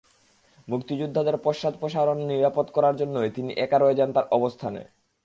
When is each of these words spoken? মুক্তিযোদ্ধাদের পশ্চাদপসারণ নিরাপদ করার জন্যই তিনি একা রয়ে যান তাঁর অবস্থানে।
মুক্তিযোদ্ধাদের 0.67 1.35
পশ্চাদপসারণ 1.37 2.17
নিরাপদ 2.25 2.65
করার 2.71 2.95
জন্যই 2.95 3.29
তিনি 3.29 3.51
একা 3.55 3.77
রয়ে 3.79 3.95
যান 3.95 4.09
তাঁর 4.13 4.25
অবস্থানে। 4.31 4.81